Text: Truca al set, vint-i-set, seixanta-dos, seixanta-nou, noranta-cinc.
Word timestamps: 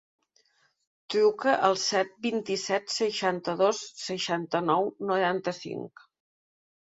Truca 1.15 1.51
al 1.67 1.77
set, 1.81 2.15
vint-i-set, 2.23 2.87
seixanta-dos, 2.95 3.83
seixanta-nou, 4.07 4.91
noranta-cinc. 5.11 6.05